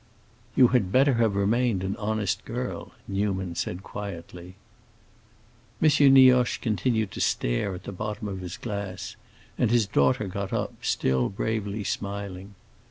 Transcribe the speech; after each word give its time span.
"You 0.55 0.69
had 0.69 0.91
better 0.91 1.13
have 1.21 1.35
remained 1.35 1.83
an 1.83 1.95
honest 1.97 2.43
girl," 2.43 2.93
Newman 3.07 3.53
said 3.53 3.83
quietly. 3.83 4.55
M. 5.79 5.89
Nioche 6.11 6.57
continued 6.59 7.11
to 7.11 7.21
stare 7.21 7.75
at 7.75 7.83
the 7.83 7.91
bottom 7.91 8.27
of 8.27 8.39
his 8.41 8.57
glass, 8.57 9.15
and 9.59 9.69
his 9.69 9.85
daughter 9.85 10.25
got 10.27 10.51
up, 10.51 10.73
still 10.81 11.29
bravely 11.29 11.83
smiling. 11.83 12.55